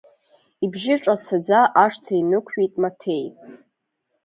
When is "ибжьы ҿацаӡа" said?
0.63-1.59